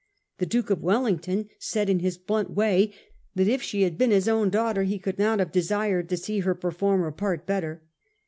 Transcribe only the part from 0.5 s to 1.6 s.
of Wellington